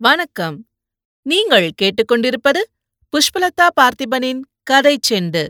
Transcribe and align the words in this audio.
வணக்கம். 0.00 0.68
நீங்கள் 1.22 1.70
கேட்டுக்கொண்டிருப்பது 1.82 2.60
புஷ்பலதா 3.12 3.66
பார்த்திபனின் 3.80 4.40
கதை 4.62 4.98
செண்டு. 5.10 5.48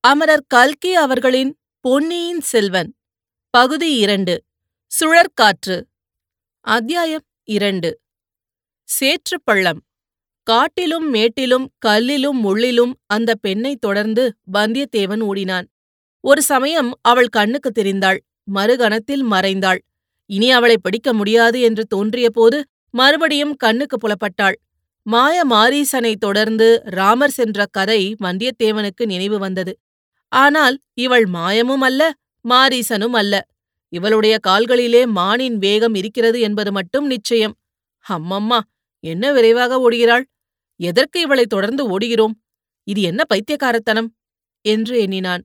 அமரர் 0.00 0.44
கல்கி 0.48 0.94
அவர்களின் 0.94 1.58
பொன்னியின் 1.80 2.40
செல்வன் 2.40 2.94
பகுதி 3.50 3.96
இரண்டு 3.96 4.44
சுழற்காற்று 4.86 5.84
அத்தியாயம் 6.60 7.24
இரண்டு. 7.44 8.00
சேற்றுப் 8.84 9.44
பள்ளம் 9.44 9.80
காட்டிலும் 10.42 11.10
மேட்டிலும் 11.10 11.72
கல்லிலும் 11.86 12.40
முள்ளிலும் 12.42 12.92
அந்த 13.06 13.34
பெண்ணை 13.34 13.76
தொடர்ந்து 13.76 14.36
வந்தியத்தேவன் 14.52 15.20
ஓடினான். 15.20 15.70
ஒரு 16.20 16.42
சமயம் 16.42 16.98
அவள் 17.02 17.26
கண்ணுக்கு 17.26 17.70
தெரிந்தாள் 17.70 18.18
மறுகணத்தில் 18.54 19.24
மறைந்தாள். 19.24 19.78
இனி 20.26 20.50
அவளை 20.50 20.78
பிடிக்க 20.78 21.12
முடியாது 21.12 21.60
என்று 21.60 21.86
தோன்றியபோது 21.86 22.64
மறுபடியும் 22.90 23.56
கண்ணுக்கு 23.56 23.96
புலப்பட்டாள். 23.98 24.56
மாய 25.02 25.46
மாரீசனைத் 25.50 26.20
தொடர்ந்து 26.20 26.82
ராமர் 26.84 27.30
சென்ற 27.30 27.66
கதை 27.70 28.16
வந்தியத்தேவனுக்கு 28.22 29.06
நினைவு 29.06 29.38
வந்தது. 29.38 29.78
ஆனால் 30.28 30.78
இவள் 30.94 31.26
மாயமும் 31.26 31.80
அல்ல 31.80 32.12
மாரீசனும் 32.48 33.16
அல்ல. 33.16 33.46
இவளுடைய 33.88 34.38
கால்களிலே 34.46 35.06
மானின் 35.06 35.58
வேகம் 35.58 35.94
இருக்கிறது 35.94 36.40
என்பது 36.40 36.72
மட்டும் 36.72 37.06
நிச்சயம். 37.06 37.54
அம்மம்மா 38.08 38.60
என்ன 39.04 39.32
விரைவாக 39.32 39.90
ஓடுகிறாள்? 39.90 40.24
எதற்கு 40.80 41.20
இவளை 41.20 41.44
தொடர்ந்து 41.46 41.98
ஓடுகிறோம்? 41.98 42.34
இது 42.84 43.00
என்ன 43.00 43.24
பைத்தியக்காரத்தனம்? 43.24 44.14
என்று 44.64 44.98
எண்ணினான். 45.00 45.42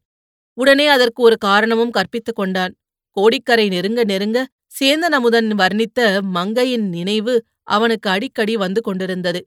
உடனே 0.53 0.87
அதற்கு 0.87 1.23
ஒரு 1.23 1.37
காரணமும் 1.37 1.91
கற்பித்துக் 1.91 2.35
கொண்டான். 2.35 2.75
கோடிக்கரை 3.11 3.69
நெருங்க 3.69 4.03
நெருங்க 4.03 4.47
சேந்தன் 4.75 5.15
அமுதன் 5.17 5.49
வர்ணித்த 5.53 5.99
மங்கையின் 6.29 6.89
நினைவு 6.89 7.33
அவனுக்கு 7.67 8.09
அடிக்கடி 8.09 8.55
வந்து 8.55 8.81
கொண்டிருந்தது. 8.81 9.41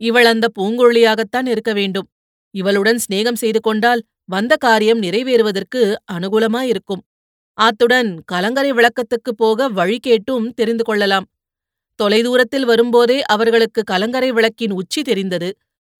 இவள் 0.00 0.24
அந்த 0.24 0.46
பூங்குழலியாகத்தான் 0.58 1.48
இருக்க 1.48 1.72
வேண்டும். 1.72 2.08
இவளுடன் 2.54 3.00
சிநேகம் 3.04 3.34
செய்து 3.34 3.60
கொண்டால் 3.60 4.02
வந்த 4.24 4.56
காரியம் 4.56 5.00
நிறைவேறுவதற்கு 5.02 5.80
அனுகூலமாயிருக்கும் 6.12 7.02
அத்துடன் 7.58 8.10
கலங்கரை 8.24 8.70
விளக்கத்துக்குப் 8.72 9.36
போக 9.36 9.68
வழி 9.68 9.98
கேட்டும் 9.98 10.46
தெரிந்து 10.52 10.84
கொள்ளலாம். 10.84 11.26
தொலைதூரத்தில் 12.00 12.64
வரும்போதே 12.64 13.22
அவர்களுக்கு 13.24 13.82
கலங்கரை 13.82 14.30
விளக்கின் 14.32 14.72
உச்சி 14.72 15.02
தெரிந்தது. 15.02 15.50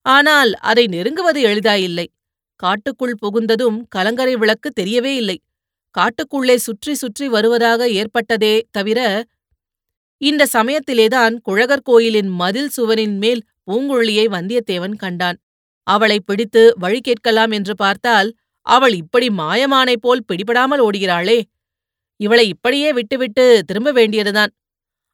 ஆனால் 0.06 0.53
அதை 0.62 0.84
நெருங்குவது 0.87 1.41
எளிதாயில்லை. 1.50 2.06
காட்டுக்குள் 2.61 3.16
புகுந்ததும் 3.22 3.78
கலங்கரை 3.89 4.37
விளக்கு 4.37 4.69
தெரியவே 4.81 5.12
இல்லை. 5.16 5.37
காட்டுக்குள்ளே 5.94 6.56
சுற்றி 6.56 6.92
சுற்றி 6.94 7.26
வருவதாக 7.28 7.88
ஏற்பட்டதே 8.00 8.54
தவிர 8.70 9.00
இந்த 10.20 10.42
சமயத்திலேதான் 10.52 11.34
குழகர் 11.42 11.82
கோயிலின் 11.82 12.30
மதில் 12.32 12.72
சுவரின் 12.76 13.16
மேல் 13.18 13.42
பூங்குழலியை 13.66 14.26
வந்தியத்தேவன் 14.28 14.96
கண்டான். 14.96 15.38
அவளை 15.86 16.18
பிடித்து 16.20 16.62
வழி 16.78 17.00
கேட்கலாம் 17.00 17.50
என்று 17.50 17.74
பார்த்தால் 17.74 18.28
அவள் 18.66 18.94
இப்படி 18.94 19.28
மாயமானைப் 19.38 20.02
போல் 20.02 20.26
பிடிபடாமல் 20.28 20.82
ஓடுகிறாளே. 20.82 21.38
இவளை 22.20 22.44
இப்படியே 22.48 22.90
விட்டுவிட்டு 22.92 23.46
திரும்ப 23.66 23.90
வேண்டியதுதான். 23.92 24.52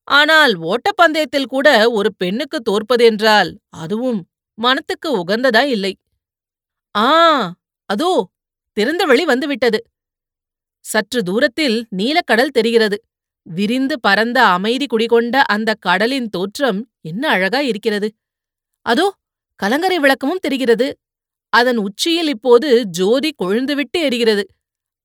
ஆனால் 0.09 0.53
ஓட்டப்பந்தயத்தில் 0.65 1.53
கூட 1.55 1.69
ஒரு 1.91 2.11
பெண்ணுக்கு 2.17 2.59
தோற்பதென்றால் 2.63 3.51
அதுவும் 3.77 4.21
மனத்துக்கு 4.59 5.09
உகந்ததா 5.23 5.63
இல்லை. 5.77 5.93
ஆ 6.95 7.09
அதோ 7.91 8.11
திறந்த 8.77 9.03
வெளி 9.05 9.25
வந்துவிட்டது. 9.25 9.79
சற்று 10.85 11.23
தூரத்தில் 11.23 11.79
நீலக்கடல் 11.97 12.55
தெரிகிறது. 12.55 12.99
விரிந்து 13.47 14.01
பரந்த 14.01 14.39
அமைதி 14.47 14.87
குடிகொண்ட 14.87 15.37
அந்த 15.47 15.75
கடலின் 15.81 16.29
தோற்றம் 16.29 16.81
என்ன 17.01 17.29
அழகா 17.29 17.61
இருக்கிறது. 17.61 18.09
அதோ 18.87 19.07
கலங்கரை 19.61 19.99
விளக்கமும் 19.99 20.43
தெரிகிறது. 20.43 20.89
அதன் 21.53 21.79
உச்சியில் 21.79 22.29
இப்போது 22.29 22.69
ஜோதி 22.91 23.31
கொழுந்துவிட்டு 23.43 23.99
எரிகிறது. 23.99 24.45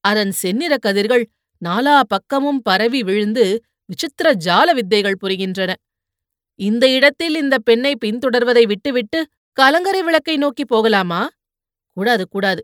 அதன் 0.03 0.31
செந்நிற 0.31 0.73
கதிர்கள் 0.77 1.23
நாலா 1.61 1.99
பக்கமும் 2.07 2.61
பரவி 2.61 3.01
விழுந்து 3.03 3.45
விசித்திர 3.89 4.27
ஜால 4.45 4.69
வித்தைகள் 4.73 5.21
புரிகின்றன. 5.23 5.71
இந்த 6.59 6.85
இடத்தில் 6.89 7.35
இந்த 7.35 7.55
பெண்ணை 7.59 7.93
பின்தொடர்வதை 8.05 8.63
விட்டுவிட்டு 8.63 9.19
கலங்கரை 9.57 10.01
விளக்கை 10.03 10.37
நோக்கி 10.37 10.65
போகலாமா? 10.65 11.21
கூடாது 11.97 12.27
கூடாது. 12.27 12.61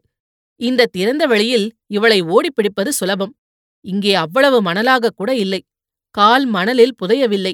இந்த 0.61 0.85
திறந்த 0.85 1.25
வெளியில் 1.25 1.75
இவளை 1.87 2.21
ஓடிப் 2.21 2.55
பிடிப்பது 2.55 2.93
சுலபம். 2.93 3.35
இங்கே 3.81 4.13
அவ்வளவு 4.13 4.61
மணலாக 4.61 5.09
கூட 5.15 5.35
இல்லை. 5.35 5.65
கால் 6.11 6.45
மணலில் 6.45 6.95
புதையவில்லை. 6.95 7.53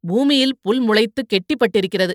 பூமியில் 0.00 0.58
புல் 0.60 0.80
முளைத்து 0.80 1.22
கெட்டிப்பட்டிருக்கிறது. 1.26 2.12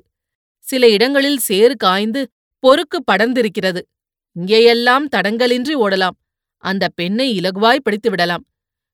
சில 0.59 0.89
இடங்களில் 0.89 1.37
சேறு 1.37 1.75
காய்ந்து 1.75 2.29
பொறுக்கு 2.59 3.03
படர்ந்திருக்கிறது. 3.11 3.81
இங்கேயெல்லாம் 4.39 5.05
தடங்கலின்றி 5.15 5.75
ஓடலாம். 5.75 6.17
அந்த 6.57 6.89
பெண்ணை 6.95 7.39
இலகுவாய் 7.39 7.79
பிடித்து 7.79 8.09
விடலாம். 8.09 8.45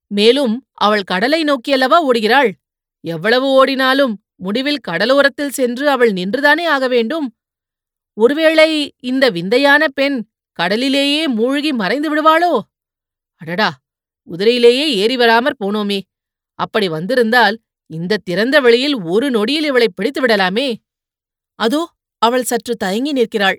மேலும் 0.08 0.68
அவள் 0.72 1.04
கடலை 1.04 1.44
நோக்கியல்லவா 1.44 1.98
ஓடுகிறாள்? 2.12 2.52
எவ்வளவு 3.00 3.48
ஓடினாலும் 3.52 4.24
முடிவில் 4.36 4.84
கடலோரத்தில் 4.88 5.50
சென்று 5.50 5.90
அவள் 5.90 6.12
நின்றுதானே 6.12 6.66
ஆக 6.66 6.88
வேண்டும்? 6.88 7.36
ஒருவேளை 8.14 8.94
இந்த 9.00 9.30
விந்தையான 9.30 9.88
பெண் 9.88 10.32
கடலிலேயே 10.60 11.28
மூழ்கி 11.28 11.72
மறைந்து 11.74 12.08
விடுவாளோ? 12.10 12.54
அடடா 13.42 13.70
குதிரையிலேயே 14.28 14.86
ஏறி 15.02 15.16
வராமற் 15.18 15.62
போனோமே. 15.64 16.00
அப்படி 16.60 16.88
வந்திருந்தால் 16.88 17.56
இந்த 17.86 18.18
திறந்த 18.18 18.60
வெளியில் 18.60 18.96
ஒரு 19.04 19.28
நொடியில் 19.32 19.64
இவளை 19.64 19.88
பிடித்து 19.96 20.20
விடலாமே. 20.22 20.68
அதோ 21.60 21.82
அவள் 22.22 22.44
சற்று 22.44 22.74
தயங்கி 22.76 23.12
நிற்கிறாள். 23.12 23.58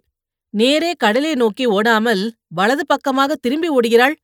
நேரே 0.55 0.93
கடலை 0.95 1.35
நோக்கி 1.35 1.65
ஓடாமல் 1.67 2.23
வலது 2.49 2.85
பக்கமாக 2.87 3.35
திரும்பி 3.35 3.69
ஓடுகிறாள். 3.69 4.15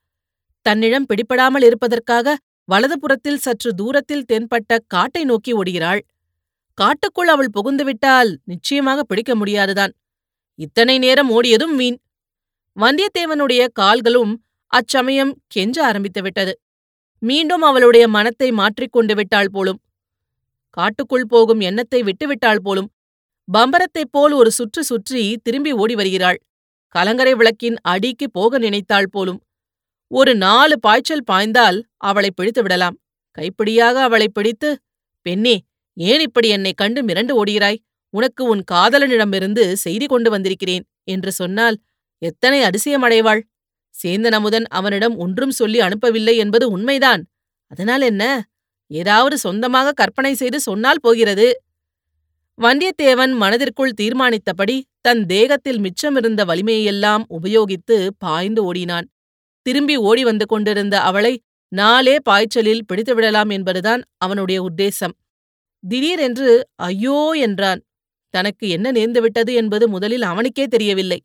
தன்னிடம் 0.66 1.06
பிடிபடாமல் 1.06 1.64
இருப்பதற்காக 1.64 2.36
வலது 2.64 2.96
புறத்தில் 2.98 3.36
சற்று 3.36 3.70
தூரத்தில் 3.74 4.26
தென்பட்ட 4.32 4.78
காட்டை 4.86 5.24
நோக்கி 5.24 5.52
ஓடுகிறாள். 5.54 6.00
காட்டுக்குள் 6.78 7.28
அவள் 7.28 7.54
புகுந்துவிட்டால் 7.54 8.30
நிச்சயமாக 8.44 9.02
பிடிக்க 9.02 9.34
முடியாதுதான். 9.34 9.92
இத்தனை 10.58 10.98
நேரம் 10.98 11.30
ஓடியதும் 11.30 11.74
வீண். 11.76 11.98
வந்தியத்தேவனுடைய 12.76 13.62
கால்களும் 13.72 14.32
அச்சமயம் 14.72 15.32
கெஞ்ச 15.46 15.76
ஆரம்பித்துவிட்டது 15.88 16.52
மீண்டும் 17.22 17.62
அவளுடைய 17.62 18.04
மனத்தை 18.08 18.48
மாற்றிக்கொண்டு 18.50 19.14
விட்டாள் 19.14 19.50
போலும் 19.50 19.80
காட்டுக்குள் 20.76 21.26
போகும் 21.26 21.60
எண்ணத்தை 21.60 22.00
விட்டுவிட்டாள் 22.02 22.62
போலும் 22.62 22.88
பம்பரத்தைப் 23.48 24.12
போல் 24.12 24.32
ஒரு 24.32 24.50
சுற்று 24.50 24.82
சுற்றி 24.84 25.22
திரும்பி 25.42 25.72
ஓடி 25.72 25.94
வருகிறாள். 25.94 26.38
கலங்கரை 26.94 27.32
விளக்கின் 27.34 27.78
அடிக்கு 27.82 28.26
போக 28.30 28.58
நினைத்தாள் 28.58 29.10
போலும் 29.10 29.40
ஒரு 30.10 30.32
நாலு 30.36 30.74
பாய்ச்சல் 30.80 31.26
பாய்ந்தால் 31.30 31.78
அவளை 32.02 32.30
பிடித்து 32.34 32.62
விடலாம். 32.62 32.96
கைப்பிடியாக 33.38 33.96
அவளை 34.08 34.28
பிடித்து 34.28 34.70
பெண்ணே 35.26 35.56
ஏன் 35.96 36.22
இப்படி 36.26 36.48
என்னை 36.48 36.72
கண்டு 36.72 37.00
மிரண்டு 37.02 37.32
ஓடுகிறாய்? 37.40 37.78
உனக்கு 38.14 38.42
உன் 38.44 38.62
காதலனிடமிருந்து 38.72 39.64
செய்தி 39.84 40.06
கொண்டு 40.06 40.28
வந்திருக்கிறேன் 40.30 40.84
என்று 41.04 41.30
சொன்னால் 41.32 41.76
எத்தனை 42.22 42.62
அதிசயமடைவாள்? 42.62 43.40
சேந்தன் 43.94 44.32
அமுதன் 44.32 44.66
அவனிடம் 44.68 45.16
ஒன்றும் 45.16 45.50
சொல்லி 45.50 45.80
அனுப்பவில்லை 45.80 46.36
என்பது 46.36 46.70
உண்மைதான். 46.70 47.22
அதனால் 47.70 48.00
என்ன? 48.00 48.24
ஏதாவது 48.86 49.38
சொந்தமாக 49.38 49.92
கற்பனை 49.92 50.34
செய்து 50.34 50.60
சொன்னால் 50.60 51.02
போகிறது. 51.02 51.48
வந்தியத்தேவன் 52.58 53.32
மனதிற்குள் 53.32 53.92
தீர்மானித்தபடி 53.92 54.76
தன் 55.00 55.26
தேகத்தில் 55.26 55.78
மிச்சமிருந்த 55.78 56.44
வலிமையெல்லாம் 56.44 57.22
உபயோகித்து 57.28 58.08
பாய்ந்து 58.18 58.64
ஓடினான். 58.64 59.06
திரும்பி 59.62 59.96
ஓடி 59.96 60.24
வந்து 60.24 60.46
கொண்டிருந்த 60.46 61.00
அவளை 61.00 61.34
நாலே 61.68 62.16
பாய்ச்சலில் 62.22 62.86
பிடித்துவிடலாம் 62.92 63.50
என்பதுதான் 63.50 64.02
அவனுடைய 64.16 64.62
உத்தேசம். 64.62 65.14
திடீரென்று 65.84 66.50
ஐயோ 66.74 67.32
என்றான். 67.34 67.80
தனக்கு 68.34 68.68
என்ன 68.68 68.92
நேர்ந்துவிட்டது 68.92 69.52
என்பது 69.54 69.88
முதலில் 69.88 70.22
அவனுக்கே 70.22 70.66
தெரியவில்லை. 70.66 71.20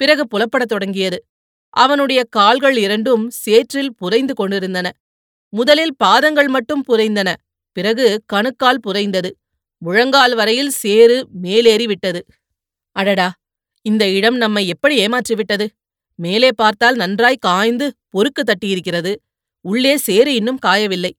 பிறகு 0.00 0.22
புலப்படத் 0.26 0.72
தொடங்கியது. 0.72 1.18
அவனுடைய 1.74 2.20
கால்கள் 2.30 2.76
இரண்டும் 2.76 3.24
சேற்றில் 3.36 3.94
புரைந்து 3.94 4.34
கொண்டிருந்தன. 4.34 4.86
முதலில் 5.52 5.94
பாதங்கள் 5.96 6.48
மட்டும் 6.48 6.84
புரைந்தன 6.88 7.28
பிறகு 7.76 8.06
கணுக்கால் 8.26 8.82
புரைந்தது 8.86 9.30
முழங்கால் 9.82 10.34
வரையில் 10.34 10.74
சேறு 10.74 11.16
மேலேறிவிட்டது 11.42 12.20
அடடா! 12.96 13.28
இந்த 13.86 14.04
இடம் 14.08 14.36
நம்மை 14.36 14.62
எப்படி 14.68 14.94
ஏமாற்றிவிட்டது 15.06 15.66
மேலே 16.18 16.50
பார்த்தால் 16.56 16.96
நன்றாய் 16.96 17.44
காய்ந்து 17.46 17.86
பொறுக்கு 18.10 18.42
தட்டியிருக்கிறது. 18.42 19.12
உள்ளே 19.64 19.94
சேறு 19.98 20.34
இன்னும் 20.34 20.58
காயவில்லை. 20.58 21.12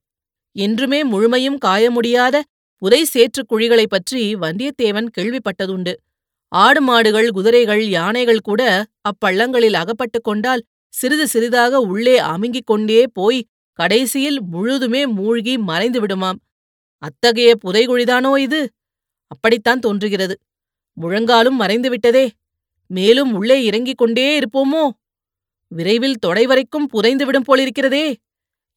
என்றுமே 0.56 1.00
முழுமையும் 1.04 1.58
காய 1.58 1.90
முடியாத 1.90 2.36
புதை 2.82 3.02
சேற்றுக் 3.04 3.48
குழிகளைப் 3.52 3.90
பற்றி 3.90 4.22
வந்தியத்தேவன் 4.36 5.08
கேள்விப்பட்டதுண்டு. 5.16 5.94
ஆடு 6.48 6.80
மாடுகள் 6.80 7.28
குதிரைகள் 7.30 7.88
யானைகள் 7.88 8.40
கூட 8.40 8.84
அப்பள்ளங்களில் 9.02 9.72
அகப்பட்டுக் 9.72 10.24
கொண்டால் 10.24 10.64
சிறிது 10.88 11.28
சிறிதாக 11.28 11.78
உள்ளே 11.80 12.20
அமுங்கிக் 12.20 12.66
கொண்டே 12.66 13.06
போய் 13.12 13.46
கடைசியில் 13.72 14.42
முழுதுமே 14.52 15.06
மூழ்கி 15.06 15.58
மறைந்து 15.58 16.00
விடுமாம். 16.00 16.38
அத்தகைய 16.98 17.54
புதைகுழிதானோ 17.64 18.38
இது? 18.38 18.70
அப்படித்தான் 19.26 19.78
தோன்றுகிறது. 19.78 20.38
முழங்காலும் 20.92 21.60
மறைந்துவிட்டதே 21.60 22.30
மேலும் 22.86 23.32
உள்ளே 23.34 23.64
இறங்கிக் 23.64 23.98
கொண்டே 23.98 24.38
இருப்போமோ? 24.38 24.90
விரைவில் 25.68 26.18
தொடை 26.18 26.46
வரைக்கும் 26.46 26.88
புதைந்துவிடும் 26.94 27.46
போலிருக்கிறதே. 27.48 28.16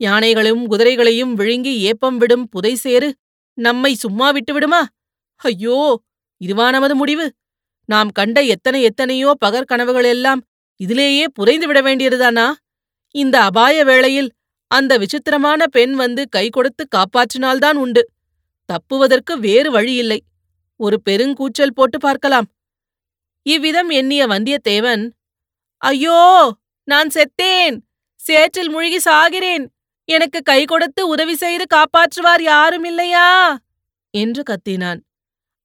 யானைகளையும் 0.03 0.65
குதிரைகளையும் 0.65 1.33
விழுங்கி 1.33 1.79
ஏப்பம் 1.79 2.17
விடும் 2.17 2.47
புதை 2.47 2.75
சேறு 2.75 3.15
நம்மை 3.53 3.93
சும்மா 3.95 4.31
விட்டு 4.31 4.53
விடுமா? 4.53 4.81
ஐயோ 5.35 6.01
இதுவா 6.37 6.69
நமது 6.69 6.95
முடிவு? 6.95 7.25
நாம் 7.89 8.09
கண்ட 8.09 8.41
எத்தனை 8.41 8.79
எத்தனையோ 8.81 9.29
பகற்கனவுகளெல்லாம் 9.45 10.41
இதிலேயே 10.79 11.25
புரைந்துவிட 11.39 11.79
வேண்டியதுதானா? 11.81 12.47
இந்த 13.15 13.35
அபாய 13.41 13.83
வேளையில் 13.83 14.29
அந்த 14.71 14.97
விசித்திரமான 14.97 15.67
பெண் 15.67 15.93
வந்து 15.93 16.29
கை 16.29 16.49
கொடுத்து 16.49 16.83
காப்பாற்றினால்தான் 16.95 17.77
உண்டு. 17.77 18.03
தப்புவதற்கு 18.65 19.33
வேறு 19.39 19.69
வழியில்லை. 19.71 20.19
ஒரு 20.79 20.97
பெருங்கூச்சல் 21.09 21.75
போட்டு 21.75 21.97
பார்க்கலாம். 21.97 22.47
இவ்விதம் 23.45 23.89
எண்ணிய 23.89 24.27
வந்தியத்தேவன் 24.27 25.03
ஐயோ 25.81 26.19
நான் 26.87 27.09
செத்தேன். 27.13 27.75
சேற்றில் 28.21 28.69
முழுகி 28.69 28.99
சாகிறேன். 29.09 29.65
எனக்கு 30.09 30.39
கை 30.41 30.61
கொடுத்து 30.65 31.01
உதவி 31.07 31.35
செய்து 31.35 31.65
காப்பாற்றுவார் 31.75 32.43
யாரும் 32.43 32.83
இல்லையா? 32.83 33.27
என்று 34.13 34.43
கத்தினான். 34.43 34.99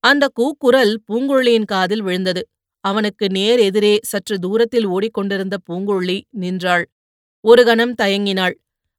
அந்த 0.05 0.25
கூக்குரல் 0.29 0.93
பூங்குழலியின் 1.09 1.65
காதில் 1.65 2.03
விழுந்தது. 2.03 2.43
அவனுக்கு 2.85 3.27
நேர் 3.29 3.59
எதிரே 3.59 3.95
சற்று 4.03 4.37
தூரத்தில் 4.39 4.87
ஓடிக்கொண்டிருந்த 4.87 5.57
பூங்குழலி 5.69 6.19
நின்றாள். 6.43 6.85
ஒரு 7.45 7.63
கணம் 7.65 7.95
தயங்கினாள். 8.03 8.55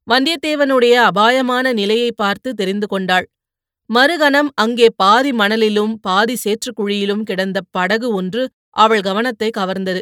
வந்தியத்தேவனுடைய 0.08 0.94
அபாயமான 1.10 1.72
நிலையை 1.72 2.10
பார்த்து 2.12 2.50
தெரிந்து 2.54 2.86
கொண்டாள். 2.86 3.26
மறுகணம் 3.90 4.50
அங்கே 4.54 4.88
பாதி 4.96 5.32
மணலிலும் 5.32 5.94
பாதி 6.00 6.36
சேற்றுக்குழியிலும் 6.44 7.22
கிடந்த 7.22 7.58
படகு 7.70 8.08
ஒன்று 8.14 8.42
அவள் 8.76 9.00
கவனத்தை 9.00 9.48
கவர்ந்தது. 9.50 10.00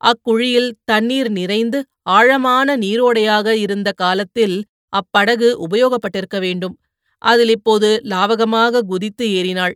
அக்குழியில் 0.00 0.70
தண்ணீர் 0.84 1.30
நிறைந்து 1.30 1.78
ஆழமான 2.08 2.76
நீரோடையாக 2.76 3.54
இருந்த 3.56 3.88
காலத்தில் 3.92 4.56
அப்படகு 4.92 5.48
உபயோகப்பட்டிருக்க 5.66 6.38
வேண்டும். 6.40 6.74
அதில் 7.22 7.48
இப்போது 7.48 7.88
லாவகமாக 8.04 8.82
குதித்து 8.82 9.24
ஏறினாள். 9.30 9.74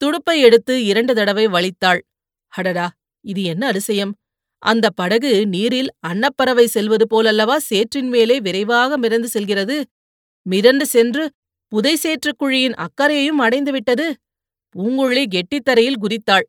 துடுப்பை 0.00 0.40
எடுத்து 0.40 0.84
இரண்டு 0.84 1.14
தடவை 1.14 1.46
வலித்தாள். 1.46 2.00
அடடா 2.52 2.86
இது 3.24 3.42
என்ன 3.42 3.66
அதிசயம்? 3.66 4.12
அந்த 4.62 4.90
படகு 4.90 5.46
நீரில் 5.46 5.90
அன்னப்பறவை 6.06 6.66
செல்வது 6.66 7.06
போலல்லவா 7.06 7.56
சேற்றின் 7.56 8.08
மேலே 8.08 8.40
விரைவாக 8.40 8.98
மிதந்து 8.98 9.28
செல்கிறது? 9.28 9.76
மிதந்து 10.46 10.86
சென்று 10.86 11.24
புதை 11.72 11.98
சேற்றுக்குழியின் 12.02 12.76
அக்கறையையும் 12.76 13.40
அடைந்துவிட்டது 13.40 14.06
பூங்குழலி 14.74 15.24
கெட்டித்தரையில் 15.28 16.00
குதித்தாள். 16.00 16.46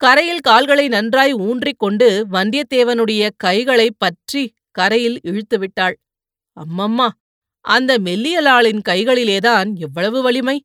கரையில் 0.00 0.40
கால்களை 0.40 0.88
நன்றாய் 0.88 1.32
ஊன்றிக் 1.34 1.78
கொண்டு 1.78 2.26
வந்தியத்தேவனுடைய 2.32 3.28
கைகளைப் 3.36 3.98
பற்றி 3.98 4.42
கரையில் 4.70 5.18
இழுத்துவிட்டாள் 5.24 5.96
அம்மம்மா 6.56 7.08
அந்த 7.64 7.98
மெல்லியலாளின் 7.98 8.80
கைகளிலேதான் 8.88 9.74
எவ்வளவு 9.78 10.22
வலிமை? 10.22 10.56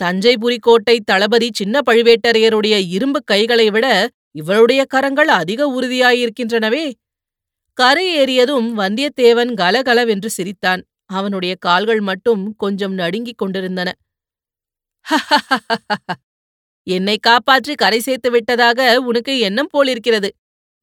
தஞ்சைபுரி 0.00 0.58
கோட்டை 0.58 0.96
தளபதி 1.00 1.48
சின்ன 1.52 1.80
பழுவேட்டரையருடைய 1.86 2.76
இரும்பு 2.88 3.20
கைகளை 3.24 3.66
விட 3.70 3.86
இவளுடைய 4.32 4.80
கரங்கள் 4.84 5.30
அதிக 5.36 5.60
உறுதியாயிருக்கின்றனவே. 5.68 6.84
கரை 7.78 8.06
ஏறியதும் 8.18 8.68
வந்தியத்தேவன் 8.78 9.52
கலகலவென்று 9.54 10.30
சிரித்தான். 10.30 10.82
அவனுடைய 11.10 11.52
கால்கள் 11.58 12.00
மட்டும் 12.00 12.42
கொஞ்சம் 12.56 12.94
நடுங்கிக் 12.94 13.40
கொண்டிருந்தன. 13.42 13.88
என்னை 16.86 17.16
காப்பாற்றி 17.18 17.74
கரை 17.74 18.00
சேர்த்து 18.00 18.30
விட்டதாக 18.30 18.80
உனக்கு 19.00 19.32
எண்ணம் 19.38 19.72
போலிருக்கிறது. 19.72 20.30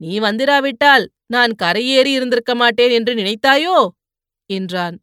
நீ 0.01 0.13
வந்திராவிட்டால் 0.19 1.05
நான் 1.27 1.53
கரையேறி 1.63 2.11
இருந்திருக்க 2.11 2.53
மாட்டேன் 2.55 2.91
என்று 2.91 3.13
நினைத்தாயோ? 3.15 3.77
என்றான். 4.49 4.95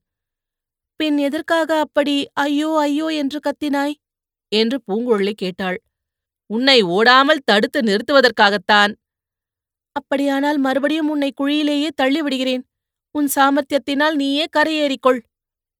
பின் 1.00 1.18
எதற்காக 1.18 1.70
அப்படி 1.78 2.16
ஐயோ 2.40 2.70
ஐயோ 2.78 3.06
என்று 3.12 3.38
கத்தினாய்? 3.44 3.94
என்று 4.52 4.76
பூங்குழலி 4.86 5.34
கேட்டாள். 5.34 5.78
உன்னை 6.50 6.78
ஓடாமல் 6.96 7.44
தடுத்து 7.44 7.80
நிறுத்துவதற்காகத்தான். 7.80 8.92
அப்படியானால் 9.96 10.58
மறுபடியும் 10.58 11.08
உன்னை 11.08 11.30
குழியிலேயே 11.40 11.88
தள்ளிவிடுகிறேன். 12.02 12.62
உன் 13.14 13.28
சாமர்த்தியத்தினால் 13.34 14.16
நீயே 14.16 14.44
கரையேறிக்கொள் 14.56 15.20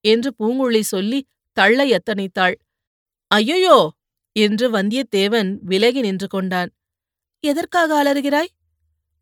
என்று 0.04 0.30
பூங்குழலி 0.38 0.82
சொல்லி 0.86 1.20
தள்ள 1.56 1.84
எத்தனைத்தாள் 1.96 2.56
ஐயோயோ! 3.30 3.78
என்று 4.36 4.66
வந்தியத்தேவன் 4.70 5.50
விலகி 5.62 6.00
நின்று 6.00 6.26
கொண்டான். 6.26 6.70
எதற்காக 7.44 7.90
அலறுகிறாய்? 8.02 8.50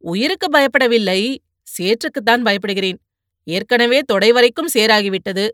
உயிருக்கு 0.04 0.48
பயப்படவில்லை. 0.50 1.20
சேற்றுக்குத்தான் 1.68 2.44
பயப்படுகிறேன். 2.44 2.98
ஏற்கனவே 3.46 4.00
தொடை 4.02 4.30
வரைக்கும் 4.32 4.72
சேராகிவிட்டது. 4.74 5.44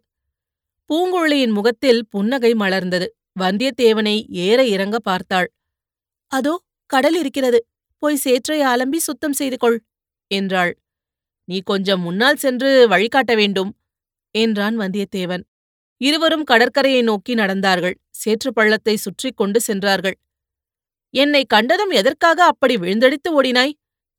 பூங்குழலியின் 0.90 1.54
முகத்தில் 1.58 2.02
புன்னகை 2.10 2.52
மலர்ந்தது. 2.54 3.08
வந்தியத்தேவனை 3.36 4.16
ஏற 4.48 4.58
இறங்க 4.66 4.96
பார்த்தாள். 4.98 5.48
அதோ 6.32 6.54
கடல் 6.90 7.16
இருக்கிறது. 7.16 7.60
போய் 8.02 8.16
சேற்றை 8.16 8.58
அலம்பி 8.62 8.98
சுத்தம் 8.98 9.32
செய்து 9.32 9.56
கொள் 9.56 9.78
என்றாள். 10.30 10.72
நீ 11.48 11.58
கொஞ்சம் 11.62 12.02
முன்னால் 12.02 12.36
சென்று 12.36 12.70
வழிகாட்ட 12.88 13.32
வேண்டும் 13.34 13.70
என்றான் 14.34 14.76
வந்தியத்தேவன். 14.76 15.44
இருவரும் 16.00 16.44
கடற்கரையை 16.44 17.02
நோக்கி 17.02 17.34
நடந்தார்கள். 17.34 17.96
சேற்று 18.10 18.50
பள்ளத்தை 18.52 18.94
சுற்றி 18.96 19.28
கொண்டு 19.30 19.60
சென்றார்கள். 19.60 20.16
என்னை 21.14 21.42
கண்டதும் 21.44 21.90
எதற்காக 21.90 22.38
அப்படி 22.44 22.74
விழுந்தடித்து 22.76 23.28
ஓடினாய்? 23.38 23.72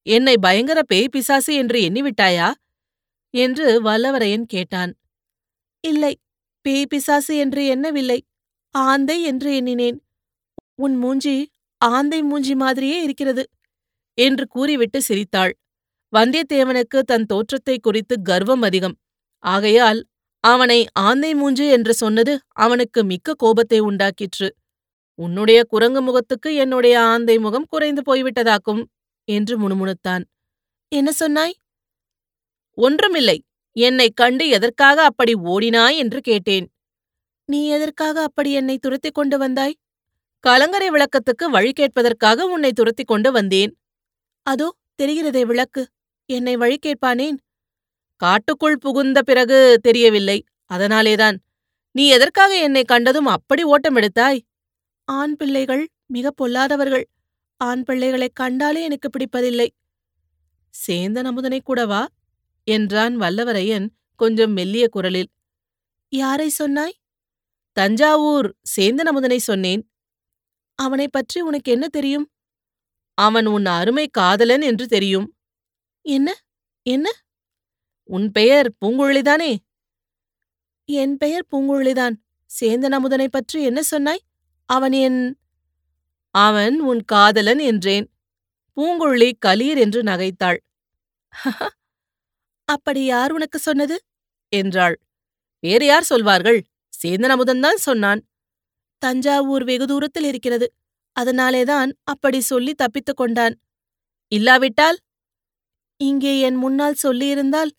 என்னை 0.07 0.35
பயங்கர 0.37 0.79
பேய் 0.83 1.11
பிசாசு 1.13 1.51
என்று 1.53 1.77
எண்ணிவிட்டாயா? 1.87 2.47
என்று 3.33 3.65
வல்லவரையன் 3.81 4.45
கேட்டான். 4.45 4.91
இல்லை 5.83 6.13
பேய் 6.65 6.89
பிசாசு 6.89 7.33
என்று 7.37 7.61
எண்ணவில்லை. 7.65 8.19
ஆந்தை 8.85 9.23
என்று 9.23 9.55
எண்ணினேன். 9.55 9.97
உன் 10.75 10.95
மூஞ்சி 10.95 11.35
ஆந்தை 11.77 12.21
மூஞ்சி 12.21 12.55
மாதிரியே 12.55 13.03
இருக்கிறது 13.03 13.43
என்று 14.13 14.47
கூறிவிட்டு 14.47 15.01
சிரித்தாள். 15.01 15.53
வந்தியத்தேவனுக்கு 16.13 16.99
தன் 16.99 17.25
தோற்றத்தை 17.25 17.79
குறித்து 17.79 18.21
கர்வம் 18.21 18.61
அதிகம். 18.61 18.97
ஆகையால் 19.43 20.07
அவனை 20.39 20.87
ஆந்தை 20.99 21.35
மூஞ்சு 21.35 21.69
என்று 21.71 21.93
சொன்னது 21.93 22.39
அவனுக்கு 22.53 23.03
மிக்க 23.03 23.33
கோபத்தை 23.33 23.79
உண்டாக்கிற்று. 23.79 24.49
உன்னுடைய 25.15 25.63
குரங்கு 25.63 26.01
முகத்துக்கு 26.01 26.55
என்னுடைய 26.55 27.01
ஆந்தை 27.01 27.37
முகம் 27.37 27.67
குறைந்து 27.69 28.01
போய்விட்டதாக்கும் 28.01 28.83
என்று 29.23 29.53
முணுமுணுத்தான். 29.59 30.23
என்ன 30.91 31.11
சொன்னாய்? 31.11 31.55
ஒன்றுமில்லை 32.73 33.43
என்னைக் 33.75 34.15
கண்டு 34.15 34.47
எதற்காக 34.47 35.03
அப்படி 35.03 35.33
ஓடினாய் 35.33 35.97
என்று 35.97 36.21
கேட்டேன். 36.21 36.71
நீ 37.49 37.67
எதற்காக 37.67 38.23
அப்படி 38.23 38.51
என்னை 38.51 38.77
துரத்திக் 38.77 39.13
கொண்டு 39.13 39.37
வந்தாய்? 39.37 39.77
கலங்கரை 40.39 40.89
விளக்கத்துக்கு 40.89 41.49
வழி 41.49 41.71
கேட்பதற்காக 41.79 42.41
உன்னை 42.41 42.71
துரத்திக் 42.71 43.07
கொண்டு 43.07 43.31
வந்தேன். 43.31 43.77
அதோ 44.43 44.75
தெரிகிறதே 45.03 45.45
விளக்கு. 45.45 45.87
என்னை 46.25 46.57
வழி 46.57 46.79
கேட்பானேன்? 46.85 47.37
காட்டுக்குள் 48.15 48.77
புகுந்த 48.77 49.21
பிறகு 49.21 49.79
தெரியவில்லை. 49.81 50.43
அதனாலேதான். 50.65 51.41
நீ 51.91 52.07
எதற்காக 52.07 52.61
என்னை 52.61 52.83
கண்டதும் 52.83 53.25
அப்படி 53.25 53.63
ஓட்டம் 53.63 53.95
எடுத்தாய்? 53.95 54.39
ஆண் 55.05 55.35
பிள்ளைகள் 55.35 55.87
மிக 56.05 56.31
பொல்லாதவர்கள். 56.31 57.03
ஆண் 57.57 57.83
பிள்ளைகளைக் 57.83 58.35
கண்டாலே 58.35 58.83
எனக்கு 58.83 59.09
பிடிப்பதில்லை. 59.09 59.67
சேந்தன் 60.87 61.23
அமுதனை 61.23 61.59
கூடவா? 61.63 62.07
என்றான் 62.63 63.19
வல்லவரையன் 63.19 63.87
கொஞ்சம் 64.15 64.51
மெல்லிய 64.51 64.87
குரலில். 64.87 65.29
யாரை 66.09 66.49
சொன்னாய்? 66.49 66.95
தஞ்சாவூர் 67.77 68.55
சேந்தன் 68.75 69.09
அமுதனை 69.11 69.37
சொன்னேன். 69.37 69.91
அவனைப் 70.75 71.11
பற்றி 71.11 71.41
உனக்கு 71.41 71.71
என்ன 71.71 71.87
தெரியும்? 71.87 72.31
அவன் 73.13 73.45
உன் 73.45 73.65
அருமை 73.65 74.07
காதலன் 74.07 74.61
என்று 74.61 74.87
தெரியும். 74.87 75.35
என்ன? 76.01 76.35
என்ன? 76.83 77.11
உன் 78.03 78.31
பெயர் 78.31 78.73
பூங்குழலிதானே? 78.85 79.57
என் 80.85 81.17
பெயர் 81.17 81.45
பூங்குழலிதான். 81.51 82.15
சேந்தன் 82.59 82.93
அமுதனைப் 82.93 83.31
பற்றி 83.31 83.63
என்ன 83.63 83.81
சொன்னாய்? 83.81 84.21
அவன் 84.65 84.91
என் 84.91 85.37
அவன் 86.31 86.79
உன் 86.79 87.03
காதலன் 87.03 87.59
என்றேன். 87.59 88.11
பூங்குழலி 88.77 89.31
கலீர் 89.45 89.77
என்று 89.77 90.03
நகைத்தாள். 90.03 90.57
அப்படி 92.65 93.05
யார் 93.05 93.31
உனக்கு 93.31 93.59
சொன்னது? 93.59 94.03
என்றாள். 94.49 94.99
வேறு 95.59 95.85
யார் 95.85 96.03
சொல்வார்கள்? 96.03 96.65
சேந்தன் 97.03 97.33
அமுதன்தான் 97.35 97.73
சொன்னான். 97.73 98.21
தஞ்சாவூர் 98.97 99.63
வெகு 99.63 99.87
தூரத்தில் 99.87 100.23
இருக்கிறது. 100.23 100.73
அதனாலேதான் 101.11 101.97
அப்படி 102.03 102.39
சொல்லி 102.39 102.73
தப்பித்துக் 102.73 103.17
கொண்டான். 103.17 103.61
இல்லாவிட்டால்? 104.27 104.97
இங்கே 105.97 106.39
என் 106.39 106.55
முன்னால் 106.55 106.95
சொல்லியிருந்தால் 107.03 107.71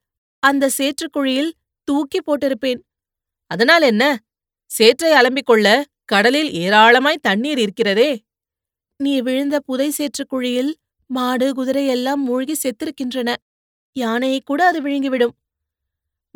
அந்த 0.42 0.70
சேற்றுக்குழியில் 0.78 1.50
தூக்கி 1.84 2.18
போட்டிருப்பேன். 2.18 2.80
அதனால் 3.46 3.82
என்ன? 3.82 4.18
சேற்றை 4.70 5.12
அலம்பிக் 5.12 5.44
கொள்ள 5.44 5.84
கடலில் 6.04 6.50
ஏராளமாய் 6.52 7.18
தண்ணீர் 7.22 7.58
இருக்கிறதே. 7.58 8.25
நீ 8.96 9.20
விழுந்த 9.20 9.60
புதை 9.60 9.90
சேற்றுக் 9.90 10.28
குழியில் 10.28 10.76
மாடு 11.06 11.54
குதிரை 11.54 11.87
எல்லாம் 11.87 12.22
மூழ்கி 12.22 12.54
செத்திருக்கின்றன. 12.62 13.34
யானையை 13.92 14.40
கூட 14.44 14.66
அது 14.66 14.82
விழுங்கிவிடும். 14.82 15.34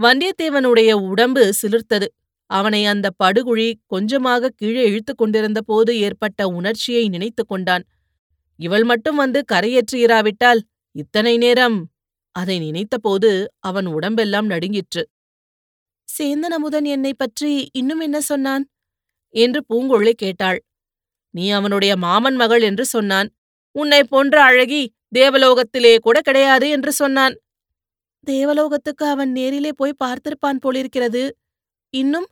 வந்தியத்தேவனுடைய 0.03 0.93
உடம்பு 0.93 1.53
சிலிர்த்தது. 1.63 2.07
அவனை 2.53 2.87
அந்த 2.87 3.11
படுகுழி 3.25 3.75
கொஞ்சமாக 3.87 4.49
கீழே 4.49 4.85
இழுத்துக் 4.89 5.19
கொண்டிருந்த 5.19 5.61
போது 5.61 5.99
ஏற்பட்ட 5.99 6.49
உணர்ச்சியை 6.49 7.09
நினைத்துக் 7.09 7.49
கொண்டான். 7.49 7.85
இவள் 8.57 8.85
மட்டும் 8.85 9.17
வந்து 9.17 9.45
கரையேற்றியிராவிட்டால் 9.53 10.61
இத்தனை 10.93 11.37
நேரம்? 11.37 11.79
அதை 12.31 12.57
நினைத்தபோது 12.59 13.31
அவன் 13.59 13.87
உடம்பெல்லாம் 13.87 14.47
நடுங்கிற்று. 14.47 15.03
சேந்தன் 16.19 16.55
அமுதன் 16.57 16.85
என்னை 16.85 17.15
பற்றி 17.15 17.69
இன்னும் 17.73 18.01
என்ன 18.01 18.21
சொன்னான்? 18.21 18.65
என்று 19.29 19.61
பூங்கொழி 19.69 20.13
கேட்டாள். 20.13 20.59
நீ 21.31 21.51
அவனுடைய 21.51 21.97
மாமன் 21.97 22.35
மகள் 22.35 22.63
என்று 22.63 22.85
சொன்னான். 22.85 23.29
உன்னை 23.77 24.05
போன்ற 24.05 24.43
அழகி 24.43 24.83
தேவலோகத்திலே 25.15 25.99
கூட 25.99 26.21
கிடையாது 26.21 26.71
என்று 26.71 26.93
சொன்னான். 26.93 27.35
தேவலோகத்துக்கு 28.27 29.05
அவன் 29.07 29.33
நேரிலே 29.33 29.71
போய் 29.77 30.01
பார்த்திருப்பான் 30.05 30.61
போலிருக்கிறது. 30.61 31.37
இன்னும் 31.95 32.29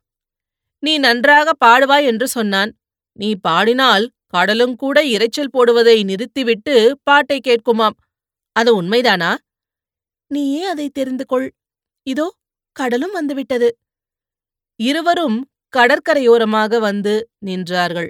நீ 0.82 0.98
நன்றாக 0.98 1.52
பாடுவாய் 1.64 2.04
என்று 2.04 2.28
சொன்னான். 2.28 2.70
நீ 3.12 3.34
பாடினால் 3.34 4.10
கடலும் 4.26 4.76
கூட 4.76 5.04
இரைச்சல் 5.04 5.52
போடுவதை 5.52 6.02
நிறுத்திவிட்டு 6.04 6.74
பாட்டை 7.02 7.40
கேட்குமாம். 7.48 7.96
அது 8.56 8.82
உண்மைதானா? 8.82 9.34
நீயே 10.26 10.62
அதை 10.64 10.88
தெரிந்து 10.88 11.26
கொள் 11.26 11.48
இதோ 12.06 12.26
கடலும் 12.76 13.12
வந்துவிட்டது. 13.12 13.68
இருவரும் 14.80 15.38
கடற்கரையோரமாக 15.76 16.78
வந்து 16.78 17.14
நின்றார்கள். 17.46 18.08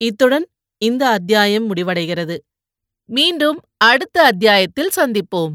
இத்துடன் 0.00 0.46
இந்த 0.82 1.02
அத்தியாயம் 1.08 1.74
முடிவடைகிறது. 1.74 2.36
மீண்டும் 3.08 3.58
அடுத்த 3.76 4.22
அத்தியாயத்தில் 4.22 4.96
சந்திப்போம். 4.96 5.54